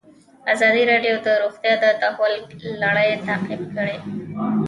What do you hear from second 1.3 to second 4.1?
روغتیا د تحول لړۍ تعقیب کړې.